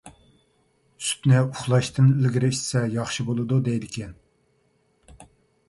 سۈتنى 1.07 1.37
ئۇخلاشتىن 1.41 2.09
ئىلگىرى 2.15 2.51
ئىچسە 2.55 2.83
ياخشى 2.95 3.29
بولىدۇ 3.29 3.61
دەيدىكەن. 3.71 4.19